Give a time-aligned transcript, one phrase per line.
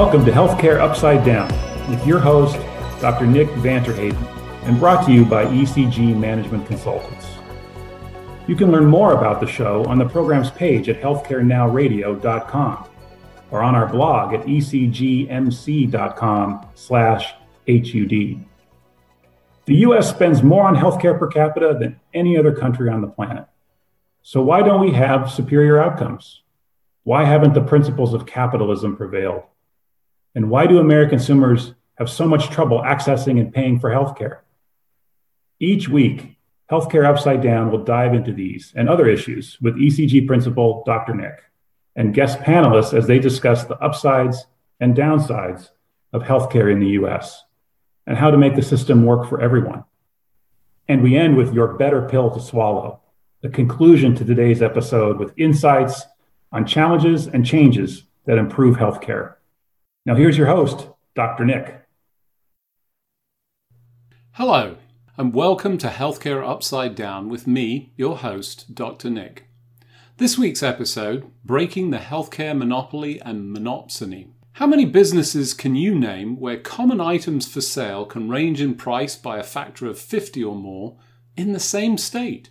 [0.00, 1.46] Welcome to Healthcare Upside Down
[1.90, 2.56] with your host,
[3.02, 3.26] Dr.
[3.26, 4.16] Nick van Terheyden,
[4.64, 7.26] and brought to you by ECG Management Consultants.
[8.46, 12.88] You can learn more about the show on the program's page at healthcarenowradio.com
[13.50, 15.36] or on our blog at ecgmc.com
[16.74, 17.34] slash
[17.68, 18.46] HUD.
[19.66, 23.44] The US spends more on healthcare per capita than any other country on the planet.
[24.22, 26.40] So why don't we have superior outcomes?
[27.02, 29.42] Why haven't the principles of capitalism prevailed?
[30.34, 34.38] And why do American consumers have so much trouble accessing and paying for healthcare?
[35.58, 36.36] Each week,
[36.70, 41.14] Healthcare Upside Down will dive into these and other issues with ECG principal Dr.
[41.14, 41.42] Nick
[41.96, 44.46] and guest panelists as they discuss the upsides
[44.78, 45.70] and downsides
[46.12, 47.44] of healthcare in the US
[48.06, 49.84] and how to make the system work for everyone.
[50.88, 53.00] And we end with your better pill to swallow,
[53.42, 56.06] the conclusion to today's episode with insights
[56.52, 59.34] on challenges and changes that improve healthcare.
[60.06, 61.44] Now, here's your host, Dr.
[61.44, 61.82] Nick.
[64.32, 64.78] Hello,
[65.18, 69.10] and welcome to Healthcare Upside Down with me, your host, Dr.
[69.10, 69.50] Nick.
[70.16, 74.28] This week's episode Breaking the Healthcare Monopoly and Monopsony.
[74.52, 79.16] How many businesses can you name where common items for sale can range in price
[79.16, 80.96] by a factor of 50 or more
[81.36, 82.48] in the same state?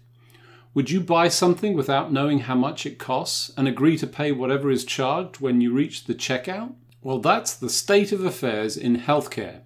[0.75, 4.69] Would you buy something without knowing how much it costs and agree to pay whatever
[4.69, 6.75] is charged when you reach the checkout?
[7.01, 9.61] Well, that's the state of affairs in healthcare,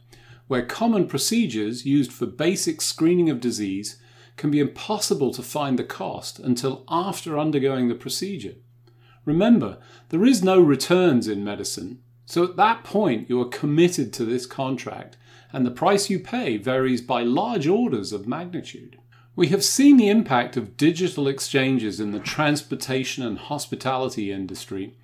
[0.48, 4.00] where common procedures used for basic screening of disease
[4.38, 8.56] can be impossible to find the cost until after undergoing the procedure.
[9.26, 14.26] Remember, there is no returns in medicine, so at that point you are committed to
[14.26, 15.18] this contract,
[15.52, 18.98] and the price you pay varies by large orders of magnitude.
[19.36, 24.96] We have seen the impact of digital exchanges in the transportation and hospitality industry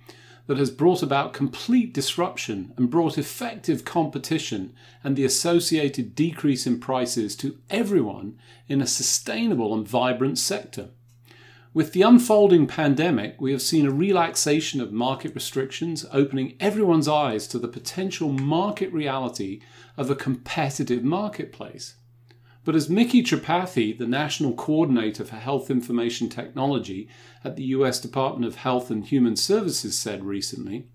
[0.50, 4.74] that has brought about complete disruption and brought effective competition
[5.04, 10.88] and the associated decrease in prices to everyone in a sustainable and vibrant sector.
[11.72, 17.46] With the unfolding pandemic, we have seen a relaxation of market restrictions, opening everyone's eyes
[17.46, 19.60] to the potential market reality
[19.96, 21.94] of a competitive marketplace.
[22.62, 27.08] But as Micky Tripathi, the National Coordinator for Health Information Technology
[27.42, 30.86] at the US Department of Health and Human Services, said recently,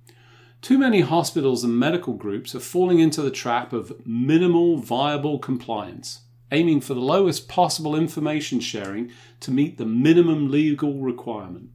[0.61, 6.21] too many hospitals and medical groups are falling into the trap of minimal viable compliance,
[6.51, 11.69] aiming for the lowest possible information sharing to meet the minimum legal requirement.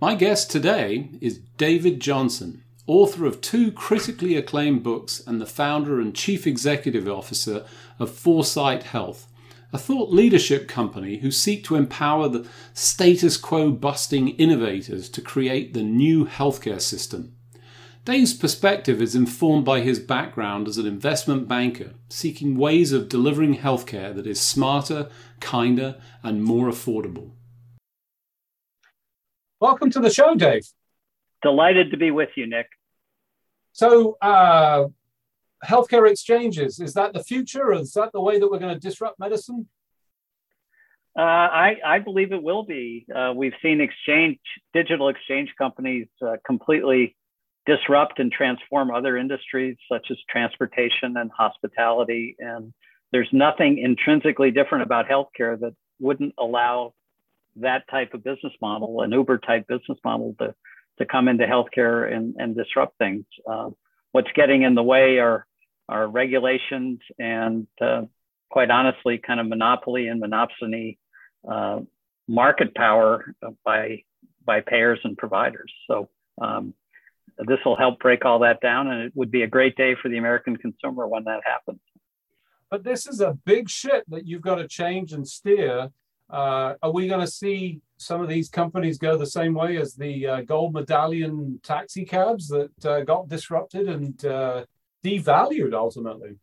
[0.00, 6.00] My guest today is David Johnson, author of two critically acclaimed books and the founder
[6.00, 7.64] and chief executive officer
[7.98, 9.26] of 4sight Health,
[9.72, 15.74] a thought leadership company who seek to empower the status quo busting innovators to create
[15.74, 17.34] the new healthcare system.
[18.04, 23.56] Dave's perspective is informed by his background as an investment banker, seeking ways of delivering
[23.56, 25.10] healthcare that is smarter,
[25.40, 27.32] kinder, and more affordable.
[29.58, 30.68] Welcome to the show, Dave.
[31.42, 32.68] Delighted to be with you, Nick.
[33.72, 34.86] So, uh,
[35.64, 39.18] healthcare exchanges is that the future is that the way that we're going to disrupt
[39.18, 39.68] medicine
[41.18, 43.06] uh, I, I, believe it will be.
[43.14, 44.38] Uh, we've seen exchange,
[44.74, 47.16] digital exchange companies uh, completely
[47.64, 52.36] disrupt and transform other industries such as transportation and hospitality.
[52.38, 52.74] And
[53.12, 56.92] there's nothing intrinsically different about healthcare that wouldn't allow
[57.56, 60.54] that type of business model, an Uber type business model, to,
[60.98, 63.24] to come into healthcare and, and disrupt things.
[63.50, 63.70] Uh,
[64.12, 65.45] what's getting in the way are
[65.88, 68.02] are regulations and uh,
[68.50, 70.98] quite honestly kind of monopoly and monopsony
[71.48, 71.80] uh,
[72.28, 73.34] market power
[73.64, 74.02] by
[74.44, 75.72] by payers and providers.
[75.88, 76.08] So
[76.40, 76.74] um,
[77.38, 80.08] this will help break all that down and it would be a great day for
[80.08, 81.80] the american consumer when that happens.
[82.70, 85.90] But this is a big ship that you've got to change and steer.
[86.28, 89.94] Uh, are we going to see some of these companies go the same way as
[89.94, 94.64] the uh, gold medallion taxi cabs that uh, got disrupted and uh,
[95.06, 96.36] devalued ultimately.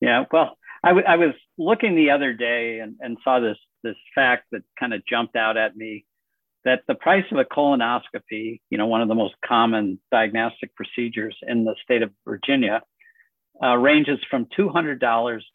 [0.00, 3.96] Yeah, well, I, w- I was looking the other day and, and saw this this
[4.14, 6.06] fact that kind of jumped out at me
[6.64, 11.36] that the price of a colonoscopy, you know, one of the most common diagnostic procedures
[11.46, 12.82] in the state of Virginia,
[13.62, 14.98] uh, ranges from $200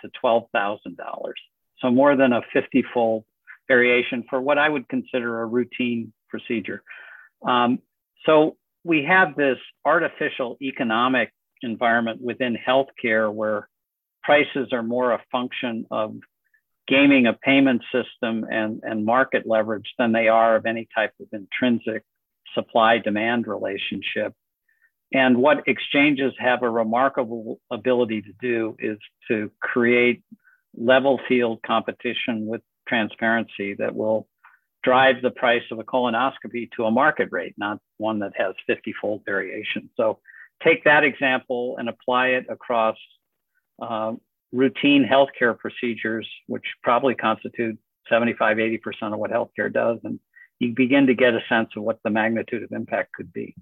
[0.02, 1.34] to $12,000.
[1.80, 3.26] So more than a 50 fold
[3.68, 6.84] variation for what I would consider a routine procedure.
[7.48, 7.80] Um,
[8.26, 11.31] so we have this artificial economic
[11.64, 13.68] environment within healthcare where
[14.24, 16.16] prices are more a function of
[16.88, 21.28] gaming a payment system and, and market leverage than they are of any type of
[21.32, 22.04] intrinsic
[22.56, 24.34] supply demand relationship.
[25.14, 28.98] And what exchanges have a remarkable ability to do is
[29.28, 30.24] to create
[30.76, 34.28] level field competition with transparency that will
[34.84, 38.94] drive the price of a colonoscopy to a market rate, not one that has 50
[39.02, 39.90] fold variation.
[39.98, 40.20] So
[40.64, 42.98] take that example and apply it across
[43.82, 44.14] uh,
[44.52, 47.78] routine healthcare procedures, which probably constitute
[48.10, 48.80] 75, 80%
[49.14, 50.00] of what healthcare does.
[50.04, 50.20] And
[50.60, 53.56] you begin to get a sense of what the magnitude of impact could be.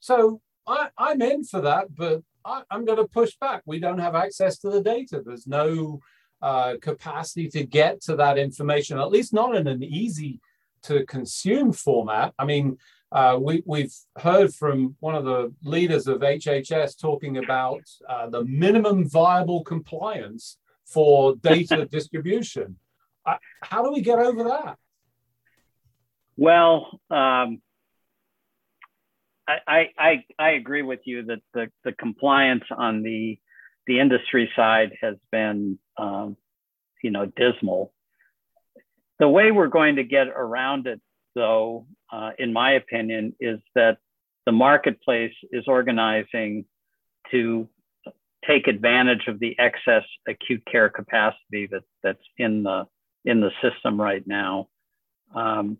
[0.00, 3.62] So I, am in for that, but I, am going to push back.
[3.64, 5.22] We don't have access to the data.
[5.24, 6.00] There's no
[6.42, 10.40] uh, capacity to get to that information, at least not in an easy
[10.82, 12.34] to consume format.
[12.38, 12.78] I mean,
[13.10, 18.44] uh, we, we've heard from one of the leaders of HHS talking about uh, the
[18.44, 22.76] minimum viable compliance for data distribution.
[23.24, 24.76] Uh, how do we get over that?
[26.36, 27.60] Well, um,
[29.48, 33.38] I, I, I agree with you that the, the compliance on the
[33.88, 36.36] the industry side has been um,
[37.02, 37.92] you know dismal.
[39.18, 41.00] The way we're going to get around it,
[41.34, 43.98] though, uh, in my opinion, is that
[44.46, 46.64] the marketplace is organizing
[47.30, 47.68] to
[48.46, 52.86] take advantage of the excess acute care capacity that that's in the
[53.24, 54.68] in the system right now.
[55.34, 55.78] Um,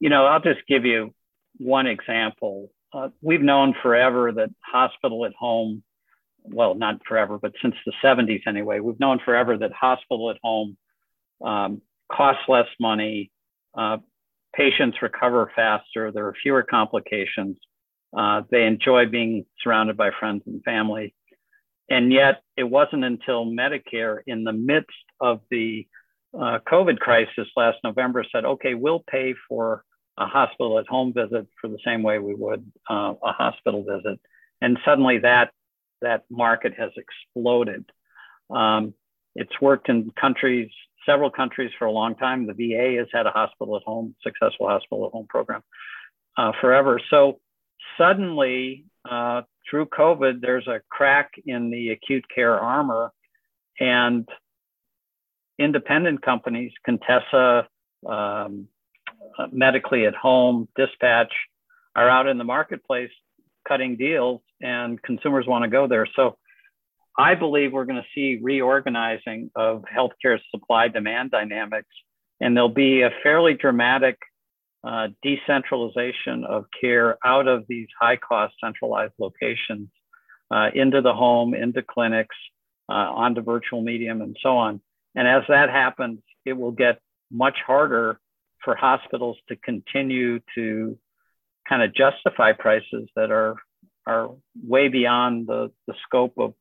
[0.00, 1.14] you know, I'll just give you
[1.58, 2.70] one example.
[2.92, 5.82] Uh, we've known forever that hospital at home,
[6.42, 10.76] well, not forever, but since the 70s anyway, we've known forever that hospital at home
[11.42, 11.80] um,
[12.12, 13.30] costs less money,
[13.76, 13.98] uh,
[14.54, 17.56] patients recover faster, there are fewer complications,
[18.16, 21.14] uh, they enjoy being surrounded by friends and family.
[21.88, 25.86] And yet, it wasn't until Medicare, in the midst of the
[26.34, 29.84] uh, COVID crisis last November, said, okay, we'll pay for
[30.18, 34.20] a hospital at home visit for the same way we would uh, a hospital visit.
[34.60, 35.50] And suddenly that,
[36.02, 37.84] that market has exploded.
[38.50, 38.94] Um,
[39.34, 40.70] it's worked in countries,
[41.06, 42.46] several countries for a long time.
[42.46, 45.62] The VA has had a hospital at home, successful hospital at home program
[46.36, 47.00] uh, forever.
[47.10, 47.40] So
[47.98, 53.12] suddenly, uh, through COVID, there's a crack in the acute care armor,
[53.80, 54.28] and
[55.58, 57.66] independent companies, Contessa,
[58.06, 58.68] um,
[59.38, 61.32] uh, medically at home, dispatch
[61.94, 63.10] are out in the marketplace
[63.66, 66.06] cutting deals and consumers want to go there.
[66.16, 66.36] So
[67.18, 71.88] I believe we're going to see reorganizing of healthcare supply demand dynamics,
[72.40, 74.18] and there'll be a fairly dramatic
[74.84, 79.88] uh, decentralization of care out of these high cost centralized locations
[80.50, 82.36] uh, into the home, into clinics,
[82.88, 84.80] uh, onto virtual medium, and so on.
[85.14, 86.98] And as that happens, it will get
[87.30, 88.18] much harder
[88.64, 90.98] for hospitals to continue to
[91.68, 93.56] kind of justify prices that are
[94.04, 94.30] are
[94.64, 96.54] way beyond the, the scope of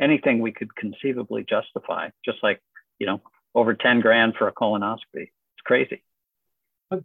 [0.00, 2.60] anything we could conceivably justify, just like,
[2.98, 3.20] you know,
[3.54, 4.98] over 10 grand for a colonoscopy.
[5.14, 6.02] It's crazy.
[6.90, 7.04] But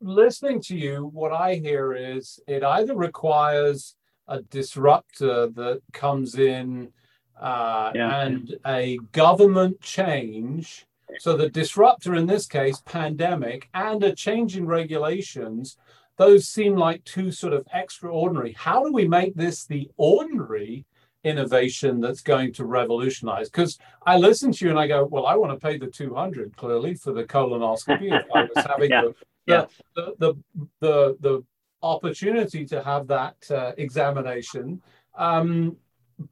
[0.00, 3.94] listening to you, what I hear is it either requires
[4.26, 6.92] a disruptor that comes in
[7.40, 8.22] uh, yeah.
[8.22, 10.86] and a government change
[11.18, 15.76] so the disruptor in this case, pandemic, and a change in regulations,
[16.16, 18.52] those seem like two sort of extraordinary.
[18.52, 20.84] How do we make this the ordinary
[21.28, 23.50] innovation that's going to revolutionize?
[23.50, 26.56] Because I listen to you and I go, well, I want to pay the 200
[26.56, 29.02] clearly for the colonoscopy if I was having yeah.
[29.02, 29.14] The,
[29.46, 29.64] yeah.
[29.94, 30.34] The, the,
[30.80, 31.44] the, the,
[31.80, 34.82] opportunity to have that uh, examination.
[35.16, 35.76] Um,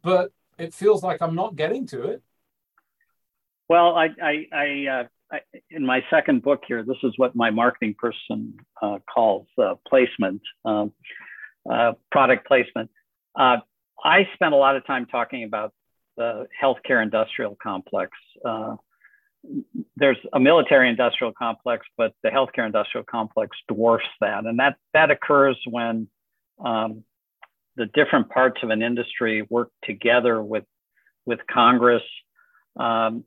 [0.02, 2.22] but it feels like I'm not getting to it.
[3.68, 7.50] Well, I, I, I, uh, I, in my second book here, this is what my
[7.50, 10.92] marketing person uh, calls uh, placement, um,
[11.70, 12.90] uh, product placement.
[14.04, 15.72] I spent a lot of time talking about
[16.16, 18.12] the healthcare industrial complex.
[18.44, 18.76] Uh,
[19.96, 25.10] there's a military industrial complex, but the healthcare industrial complex dwarfs that, and that that
[25.10, 26.08] occurs when
[26.64, 27.04] um,
[27.76, 30.64] the different parts of an industry work together with
[31.26, 32.02] with Congress
[32.78, 33.24] um,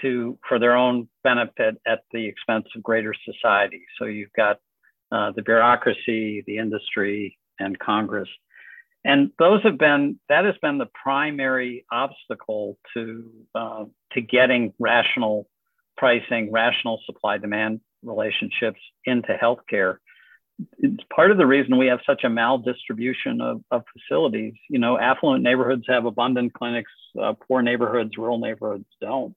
[0.00, 3.84] to for their own benefit at the expense of greater society.
[3.98, 4.58] So you've got
[5.12, 8.28] uh, the bureaucracy, the industry, and Congress,
[9.04, 15.48] and those have been that has been the primary obstacle to uh, to getting rational
[15.96, 19.96] pricing, rational supply demand relationships into healthcare.
[20.78, 24.54] It's part of the reason we have such a maldistribution of, of facilities.
[24.68, 29.34] You know, affluent neighborhoods have abundant clinics, uh, poor neighborhoods, rural neighborhoods don't.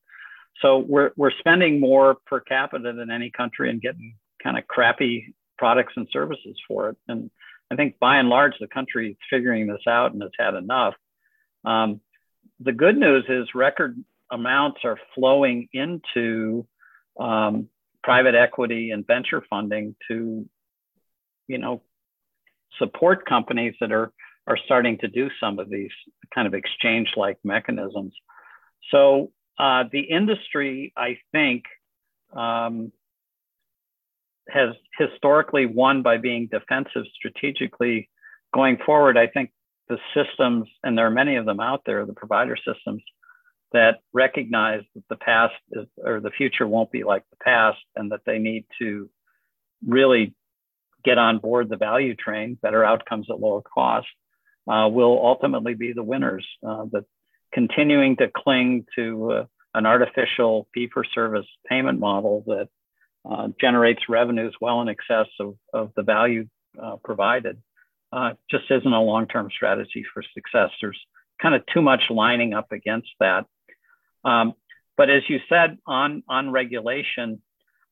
[0.62, 5.34] So we're we're spending more per capita than any country and getting kind of crappy
[5.58, 6.98] products and services for it.
[7.08, 7.32] And
[7.72, 10.94] I think by and large, the country is figuring this out and has had enough.
[11.64, 12.02] Um,
[12.60, 13.98] the good news is record
[14.32, 16.68] amounts are flowing into
[17.20, 17.70] um,
[18.04, 20.48] private equity and venture funding to,
[21.48, 21.82] you know,
[22.78, 24.12] support companies that are
[24.48, 25.90] are starting to do some of these
[26.34, 28.14] kind of exchange-like mechanisms.
[28.92, 31.64] So uh, the industry, I think,
[32.32, 32.92] um,
[34.50, 38.10] has historically won by being defensive strategically.
[38.54, 39.52] Going forward, I think
[39.90, 43.04] the systems, and there are many of them out there, the provider systems
[43.72, 48.12] that recognize that the past is, or the future won't be like the past and
[48.12, 49.10] that they need to
[49.86, 50.34] really
[51.04, 54.08] get on board the value train, better outcomes at lower cost,
[54.68, 56.48] uh, will ultimately be the winners.
[56.66, 57.06] Uh, that
[57.54, 62.70] continuing to cling to uh, an artificial fee for service payment model that
[63.30, 66.48] uh, generates revenues well in excess of, of the value
[66.82, 67.62] uh, provided
[68.12, 70.70] uh, just isn't a long term strategy for success.
[70.82, 71.00] There's
[71.42, 73.46] kind of too much lining up against that.
[74.24, 74.54] Um,
[74.98, 77.42] but as you said on, on regulation,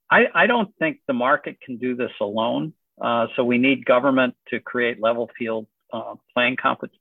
[0.10, 2.74] I, I don't think the market can do this alone.
[3.02, 6.92] Uh, so we need government to create level field uh, playing, comp-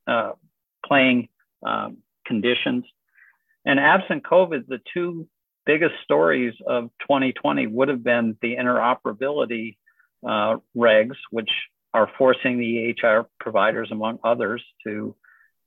[0.85, 1.29] playing
[1.65, 2.85] um, conditions.
[3.65, 5.29] And absent COVID, the two
[5.67, 9.77] biggest stories of 2020 would have been the interoperability
[10.27, 11.51] uh, regs, which
[11.95, 15.15] are forcing the EHR providers, among others, to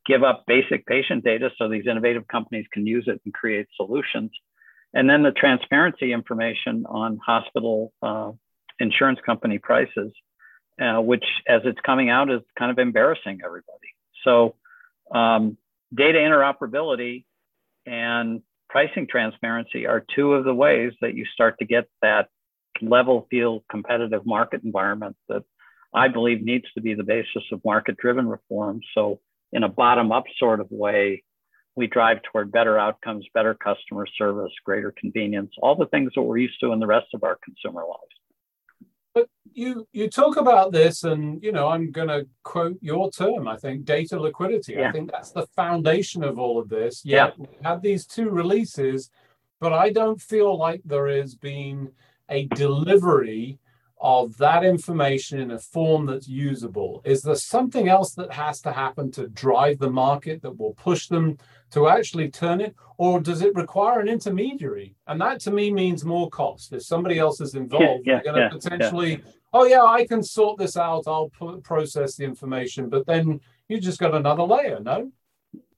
[0.05, 4.31] give up basic patient data so these innovative companies can use it and create solutions.
[4.93, 8.31] And then the transparency information on hospital uh,
[8.79, 10.13] insurance company prices,
[10.81, 13.93] uh, which, as it's coming out, is kind of embarrassing everybody.
[14.23, 14.55] So,
[15.13, 15.57] um,
[15.93, 17.25] data interoperability
[17.85, 18.41] and
[18.75, 22.27] pricing transparency are two of the ways that you start to get that
[22.81, 25.43] level field competitive market environment that
[25.93, 28.81] I believe needs to be the basis of market driven reform.
[28.93, 29.21] So,
[29.53, 31.23] in a bottom up sort of way,
[31.77, 36.39] we drive toward better outcomes, better customer service, greater convenience, all the things that we're
[36.39, 38.14] used to in the rest of our consumer lives.
[39.15, 43.47] But you you talk about this, and you know I'm going to quote your term.
[43.47, 44.73] I think data liquidity.
[44.73, 44.89] Yeah.
[44.89, 47.01] I think that's the foundation of all of this.
[47.03, 49.09] Yeah, we had these two releases,
[49.59, 51.89] but I don't feel like there has been
[52.29, 53.57] a delivery
[54.05, 57.01] of that information in a form that's usable?
[57.05, 61.07] Is there something else that has to happen to drive the market that will push
[61.07, 61.39] them
[61.71, 62.75] to actually turn it?
[62.97, 64.93] Or does it require an intermediary?
[65.07, 66.71] And that to me means more cost.
[66.71, 69.31] If somebody else is involved, yeah, yeah, you're going to yeah, potentially, yeah.
[69.53, 72.89] oh, yeah, I can sort this out, I'll p- process the information.
[72.89, 75.11] But then you just got another layer, no?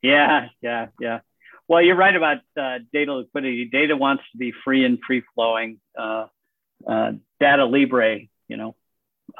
[0.02, 1.20] Yeah, yeah, yeah.
[1.70, 3.70] Well, you're right about uh, data liquidity.
[3.72, 5.80] Data wants to be free and free flowing.
[5.98, 6.26] Uh,
[6.86, 8.76] uh, data libre, you know,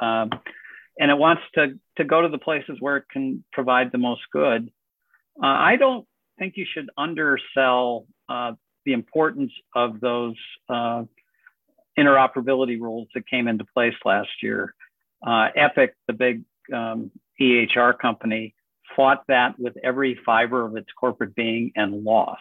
[0.00, 0.30] um,
[0.98, 4.22] and it wants to to go to the places where it can provide the most
[4.32, 4.70] good.
[5.40, 6.06] Uh, I don't
[6.38, 8.52] think you should undersell uh,
[8.84, 10.36] the importance of those
[10.68, 11.04] uh,
[11.98, 14.74] interoperability rules that came into place last year.
[15.26, 18.54] Uh, Epic, the big um, EHR company,
[18.94, 22.40] fought that with every fiber of its corporate being and lost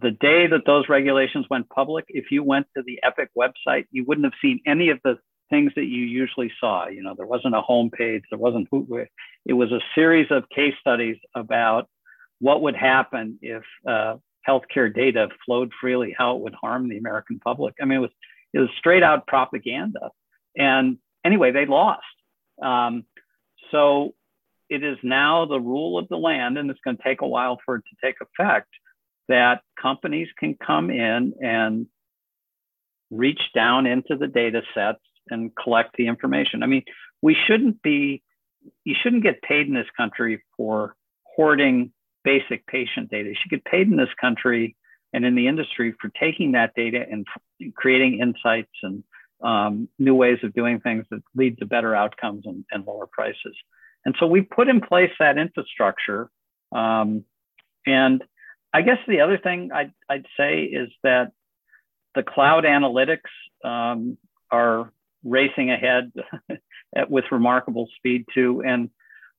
[0.00, 4.04] the day that those regulations went public, if you went to the Epic website, you
[4.06, 5.18] wouldn't have seen any of the
[5.50, 6.86] things that you usually saw.
[6.86, 8.68] You know, there wasn't a home page, there wasn't
[9.46, 11.88] it was a series of case studies about
[12.38, 14.16] what would happen if uh,
[14.48, 17.74] healthcare data flowed freely, how it would harm the American public.
[17.80, 18.10] I mean, it was
[18.52, 20.10] it was straight out propaganda.
[20.56, 22.02] And anyway, they lost.
[22.62, 23.04] Um,
[23.70, 24.14] so
[24.68, 27.58] it is now the rule of the land, and it's going to take a while
[27.64, 28.68] for it to take effect
[29.30, 31.86] that companies can come in and
[33.10, 36.62] reach down into the data sets and collect the information.
[36.62, 36.84] I mean,
[37.22, 38.22] we shouldn't be,
[38.84, 41.92] you shouldn't get paid in this country for hoarding
[42.24, 43.28] basic patient data.
[43.28, 44.76] You should get paid in this country
[45.12, 47.26] and in the industry for taking that data and
[47.74, 49.04] creating insights and
[49.42, 53.56] um, new ways of doing things that lead to better outcomes and, and lower prices.
[54.04, 56.30] And so we put in place that infrastructure.
[56.72, 57.24] Um,
[57.86, 58.22] and
[58.72, 61.32] I guess the other thing I'd, I'd say is that
[62.14, 63.30] the cloud analytics
[63.64, 64.16] um,
[64.50, 64.92] are
[65.24, 66.12] racing ahead
[67.08, 68.62] with remarkable speed too.
[68.64, 68.90] And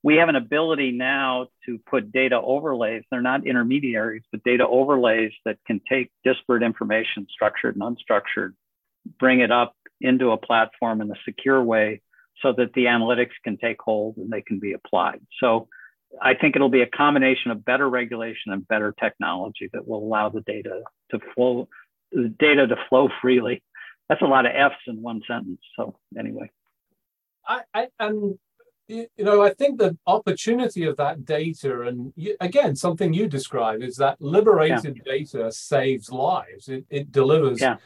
[0.03, 3.03] we have an ability now to put data overlays.
[3.11, 8.53] They're not intermediaries, but data overlays that can take disparate information, structured and unstructured,
[9.19, 12.01] bring it up into a platform in a secure way
[12.41, 15.21] so that the analytics can take hold and they can be applied.
[15.39, 15.67] So
[16.21, 20.29] I think it'll be a combination of better regulation and better technology that will allow
[20.29, 21.67] the data to flow,
[22.11, 23.63] the data to flow freely.
[24.09, 25.61] That's a lot of F's in one sentence.
[25.75, 26.51] So anyway,
[27.47, 28.37] I, I and
[28.87, 33.95] you know, I think the opportunity of that data, and again, something you describe is
[33.97, 35.13] that liberated yeah.
[35.13, 36.67] data saves lives.
[36.67, 37.61] It, it delivers.
[37.61, 37.77] Yeah.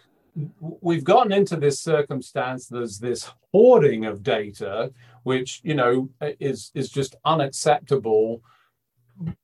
[0.60, 2.68] We've gotten into this circumstance.
[2.68, 4.92] There's this hoarding of data,
[5.24, 8.42] which you know is is just unacceptable.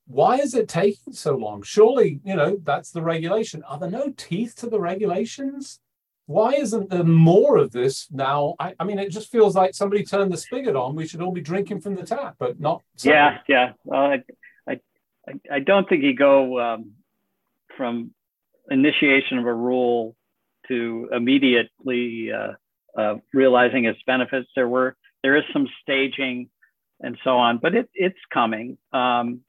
[0.06, 1.62] Why is it taking so long?
[1.62, 3.64] Surely, you know, that's the regulation.
[3.64, 5.80] Are there no teeth to the regulations?
[6.32, 8.56] why isn't there more of this now?
[8.60, 10.96] I, I, mean, it just feels like somebody turned the spigot on.
[10.96, 12.82] We should all be drinking from the tap, but not.
[13.02, 13.74] Yeah, yeah.
[13.84, 14.24] Well, I,
[14.68, 16.92] I, I don't think you go um,
[17.76, 18.12] from
[18.70, 20.16] initiation of a rule
[20.72, 22.54] to immediately uh,
[22.98, 24.50] uh, realizing its benefits.
[24.56, 26.50] There were there is some staging
[27.02, 28.78] and so on, but it, it's coming.
[28.94, 29.42] Um,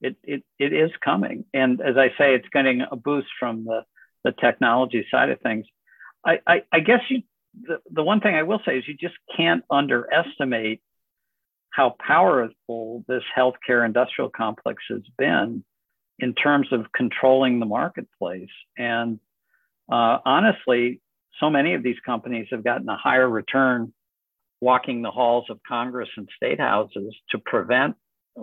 [0.00, 3.84] it, it, it is coming, and as I say, it's getting a boost from the
[4.24, 5.66] the technology side of things.
[6.24, 7.22] I, I, I guess you,
[7.62, 10.80] the, the one thing I will say is you just can't underestimate
[11.70, 15.64] how powerful this healthcare industrial complex has been
[16.18, 18.54] in terms of controlling the marketplace.
[18.78, 19.18] And
[19.90, 21.00] uh, honestly,
[21.40, 23.92] so many of these companies have gotten a higher return
[24.60, 27.96] walking the halls of Congress and state houses to prevent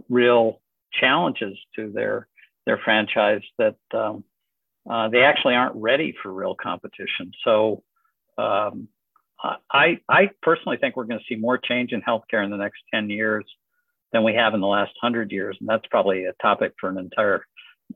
[0.09, 0.61] real
[0.99, 2.27] challenges to their
[2.65, 4.23] their franchise that um,
[4.89, 7.31] uh, they actually aren't ready for real competition.
[7.43, 7.83] So
[8.37, 8.87] um,
[9.71, 12.81] I, I personally think we're going to see more change in healthcare in the next
[12.93, 13.45] 10 years
[14.13, 15.57] than we have in the last 100 years.
[15.59, 17.45] And that's probably a topic for an entire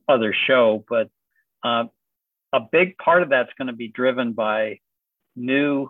[0.08, 0.84] other show.
[0.90, 1.10] But
[1.64, 1.86] uh,
[2.56, 4.80] a big part of that's going to be driven by
[5.36, 5.90] new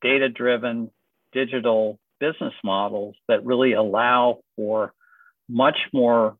[0.00, 0.90] data driven
[1.32, 4.94] digital business models that really allow for
[5.46, 6.38] much more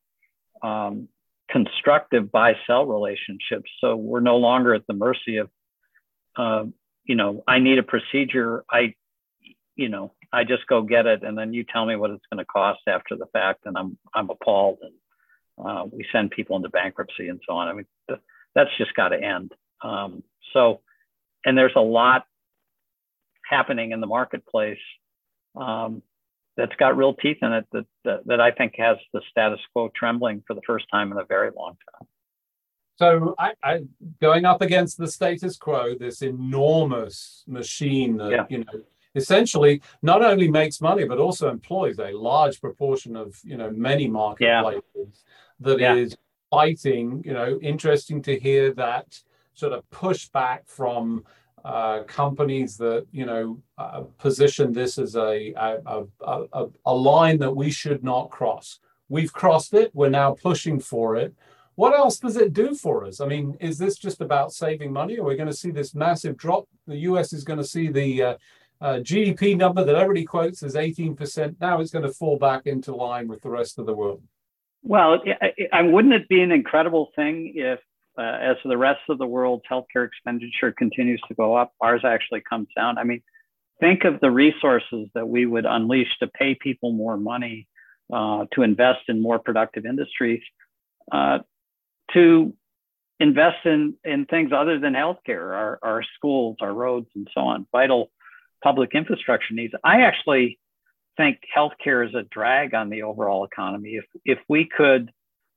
[0.62, 1.08] um,
[1.50, 3.70] constructive buy sell relationships.
[3.82, 5.50] So we're no longer at the mercy of,
[6.36, 6.64] uh,
[7.04, 8.64] you know, I need a procedure.
[8.70, 8.94] I,
[9.74, 12.38] you know, I just go get it, and then you tell me what it's going
[12.38, 14.94] to cost after the fact, and I'm I'm appalled, and
[15.64, 17.68] uh, we send people into bankruptcy and so on.
[17.68, 18.20] I mean, th-
[18.54, 19.52] that's just got to end.
[19.82, 20.80] Um, so,
[21.44, 22.26] and there's a lot
[23.48, 24.78] happening in the marketplace
[25.56, 26.02] um,
[26.56, 29.90] that's got real teeth in it that, that, that I think has the status quo
[29.94, 32.08] trembling for the first time in a very long time.
[32.98, 33.80] So, I, I,
[34.22, 38.44] going up against the status quo, this enormous machine that yeah.
[38.48, 38.82] you know
[39.14, 44.08] essentially not only makes money but also employs a large proportion of you know many
[44.08, 45.12] marketplaces yeah.
[45.60, 45.94] that yeah.
[45.94, 46.16] is
[46.50, 47.22] fighting.
[47.24, 49.20] You know, interesting to hear that
[49.56, 51.24] sort of pushback from
[51.64, 57.50] uh, companies that you know uh, position this as a a, a, a line that
[57.54, 58.78] we should not cross.
[59.08, 59.90] We've crossed it.
[59.92, 61.34] We're now pushing for it.
[61.74, 63.20] What else does it do for us?
[63.20, 65.18] I mean, is this just about saving money?
[65.18, 66.66] Are we going to see this massive drop?
[66.86, 68.34] The US is going to see the uh,
[68.80, 71.56] uh, GDP number that everybody quotes as 18%.
[71.60, 74.22] Now it's going to fall back into line with the rest of the world.
[74.82, 77.80] Well, I, I, wouldn't it be an incredible thing if
[78.18, 82.42] uh, as the rest of the world's healthcare expenditure continues to go up, ours actually
[82.48, 82.98] comes down.
[82.98, 83.22] I mean,
[83.80, 87.66] think of the resources that we would unleash to pay people more money,
[88.12, 90.42] uh, to invest in more productive industries,
[91.12, 91.40] uh,
[92.12, 92.54] to
[93.20, 97.66] invest in, in things other than healthcare, our, our schools, our roads, and so on,
[97.72, 98.10] vital
[98.62, 99.74] public infrastructure needs.
[99.84, 100.58] I actually
[101.16, 103.96] think healthcare is a drag on the overall economy.
[103.96, 105.10] If, if we could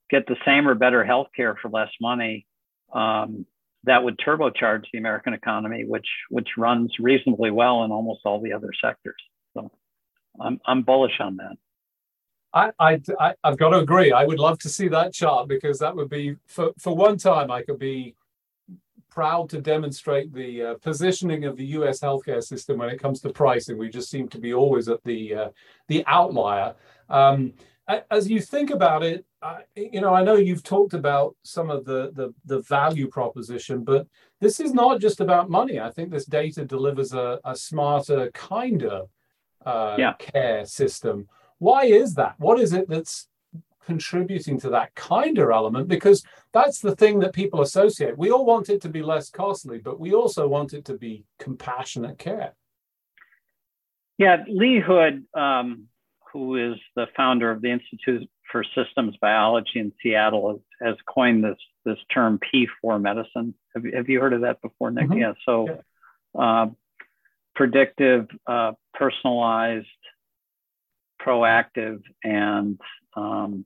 [0.09, 2.45] get the same or better healthcare for less money,
[2.93, 3.45] um,
[3.83, 8.53] that would turbocharge the American economy, which which runs reasonably well in almost all the
[8.53, 9.21] other sectors.
[9.53, 9.71] So
[10.39, 11.55] I'm I'm bullish on that.
[12.51, 14.11] I, I, I have got to agree.
[14.11, 17.51] I would love to see that chart because that would be for for one time
[17.51, 18.15] I could be
[19.09, 21.99] proud to demonstrate the uh, positioning of the U.S.
[21.99, 23.77] healthcare system when it comes to pricing.
[23.77, 25.49] We just seem to be always at the uh,
[25.87, 26.75] the outlier.
[27.09, 27.53] Um,
[28.11, 31.85] as you think about it, I, you know, I know you've talked about some of
[31.85, 34.07] the, the, the value proposition, but
[34.41, 35.79] this is not just about money.
[35.79, 39.03] I think this data delivers a, a smarter, kinder
[39.65, 40.13] uh, yeah.
[40.19, 41.27] care system.
[41.57, 42.35] Why is that?
[42.37, 43.27] What is it that's
[43.85, 45.87] contributing to that kinder element?
[45.87, 48.17] Because that's the thing that people associate.
[48.17, 51.25] We all want it to be less costly, but we also want it to be
[51.39, 52.53] compassionate care.
[54.17, 55.87] Yeah, Lee Hood, um,
[56.31, 61.57] who is the founder of the Institute for Systems Biology in Seattle, has, coined this
[61.85, 63.53] this term P4 medicine.
[63.75, 65.07] Have you, have you heard of that before, Nick?
[65.07, 65.17] Mm-hmm.
[65.17, 65.33] Yeah.
[65.45, 65.79] So,
[66.37, 66.67] uh,
[67.55, 69.87] predictive, uh, personalized,
[71.21, 72.79] proactive, and
[73.15, 73.65] um,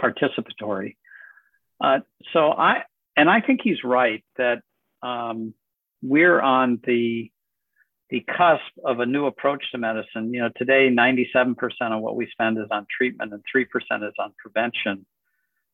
[0.00, 0.96] participatory.
[1.80, 2.00] Uh,
[2.32, 2.84] so I
[3.16, 4.62] and I think he's right that
[5.02, 5.54] um,
[6.02, 7.30] we're on the
[8.12, 10.34] the cusp of a new approach to medicine.
[10.34, 13.64] You know, today 97% of what we spend is on treatment and 3%
[14.06, 15.06] is on prevention.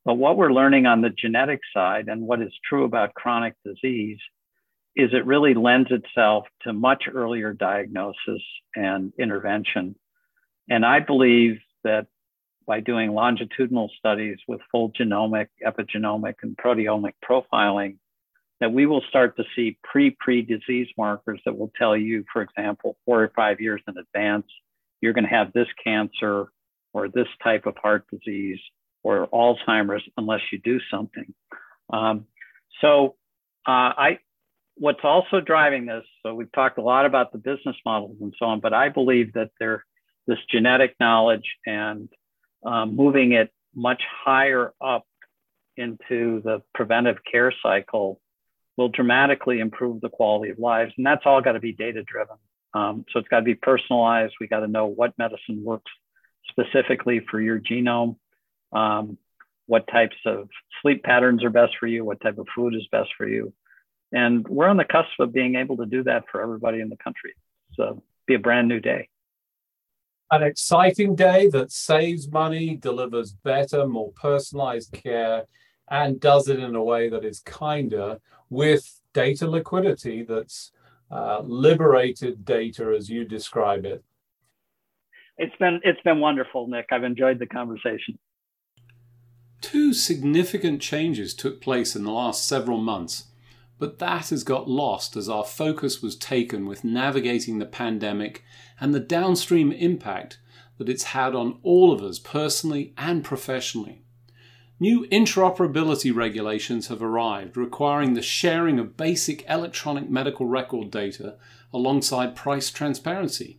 [0.05, 4.21] But what we're learning on the genetic side and what is true about chronic disease
[4.95, 8.43] is it really lends itself to much earlier diagnosis
[8.77, 9.97] and intervention.
[10.71, 12.07] And I believe that
[12.69, 17.97] by doing longitudinal studies with full genomic, epigenomic, and proteomic profiling,
[18.61, 22.97] that we will start to see pre-pre disease markers that will tell you, for example,
[23.05, 24.47] four or five years in advance,
[25.01, 26.49] you're going to have this cancer
[26.93, 28.59] or this type of heart disease
[29.05, 31.33] or Alzheimer's unless you do something.
[31.91, 32.27] Um,
[32.81, 33.15] so
[33.67, 34.19] uh, I,
[34.77, 38.47] what's also driving this, so we've talked a lot about the business models and so
[38.47, 39.85] on, but I believe that there,
[40.27, 42.09] this genetic knowledge and
[42.65, 45.07] um, moving it much higher up
[45.77, 48.21] into the preventive care cycle
[48.79, 50.95] will dramatically improve the quality of lives.
[50.97, 52.37] And that's all got to be data driven.
[52.73, 54.35] Um, so it's got to be personalized.
[54.41, 55.91] We got to know what medicine works
[56.49, 58.17] specifically for your genome,
[58.73, 59.19] um,
[59.67, 60.49] what types of
[60.81, 63.53] sleep patterns are best for you, what type of food is best for you.
[64.13, 66.97] And we're on the cusp of being able to do that for everybody in the
[66.97, 67.35] country.
[67.75, 69.09] So be a brand new day.
[70.31, 75.47] An exciting day that saves money, delivers better, more personalized care,
[75.91, 78.21] and does it in a way that is kinder
[78.51, 80.73] with data liquidity that's
[81.11, 84.05] uh, liberated data as you describe it.
[85.39, 86.87] It's been it's been wonderful, Nick.
[86.91, 88.19] I've enjoyed the conversation.
[89.61, 93.29] Two significant changes took place in the last several months,
[93.79, 98.45] but that has got lost as our focus was taken with navigating the pandemic
[98.81, 100.39] and the downstream impact
[100.79, 104.03] that it's had on all of us personally and professionally.
[104.81, 111.35] New interoperability regulations have arrived requiring the sharing of basic electronic medical record data
[111.73, 113.59] alongside price transparency.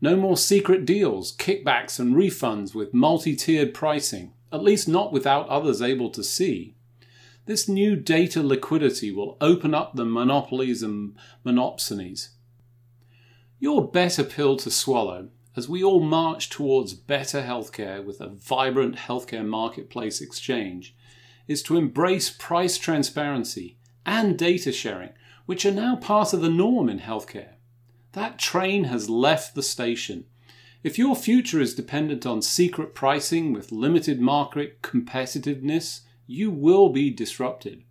[0.00, 5.48] No more secret deals, kickbacks, and refunds with multi tiered pricing, at least not without
[5.48, 6.76] others able to see.
[7.46, 12.28] This new data liquidity will open up the monopolies and monopsonies.
[13.58, 18.96] Your better pill to swallow as we all march towards better healthcare with a vibrant
[18.96, 20.94] healthcare marketplace exchange,
[21.46, 25.10] is to embrace price transparency and data sharing,
[25.46, 27.54] which are now part of the norm in healthcare.
[28.12, 30.24] That train has left the station.
[30.82, 37.10] If your future is dependent on secret pricing with limited market competitiveness, you will be
[37.10, 37.84] disrupted.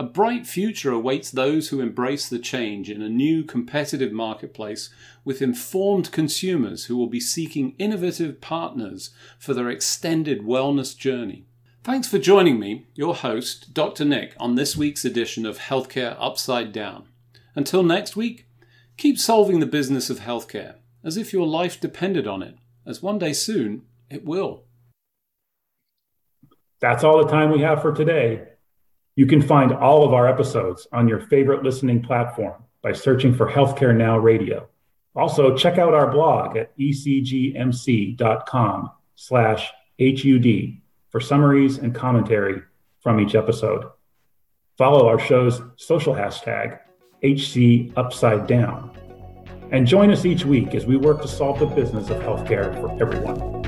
[0.00, 4.88] A bright future awaits those who embrace the change in a new competitive marketplace
[5.26, 11.44] with informed consumers who will be seeking innovative partners for their extended wellness journey.
[11.84, 14.06] Thanks for joining me, your host, Dr.
[14.06, 17.04] Nick, on this week's edition of Healthcare Upside Down.
[17.54, 18.46] Until next week,
[18.96, 23.18] keep solving the business of healthcare as if your life depended on it, as one
[23.18, 24.64] day soon it will.
[26.80, 28.46] That's all the time we have for today.
[29.20, 33.46] You can find all of our episodes on your favorite listening platform by searching for
[33.46, 34.66] Healthcare Now Radio.
[35.14, 37.30] Also, check out our blog at ecgmc.com
[39.16, 40.46] slash HUD
[41.10, 42.62] for summaries and commentary
[43.00, 43.90] from each episode.
[44.78, 46.78] Follow our show's social hashtag,
[47.22, 48.90] HC Upside Down.
[49.70, 52.90] And join us each week as we work to solve the business of healthcare for
[53.02, 53.60] everyone.